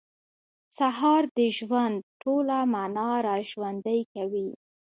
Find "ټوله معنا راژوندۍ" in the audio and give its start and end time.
2.21-4.01